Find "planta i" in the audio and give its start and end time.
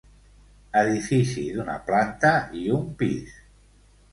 1.91-2.65